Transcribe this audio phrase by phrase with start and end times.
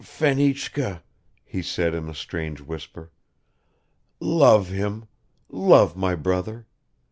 [0.03, 1.03] "Fenichka!"
[1.43, 3.11] he said in a strange whisper.
[4.19, 5.05] "Love him,
[5.47, 6.65] love my brother!